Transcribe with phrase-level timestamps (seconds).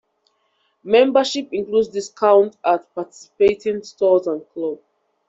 [0.83, 4.81] Membership includes discounts at participating stores and clubs.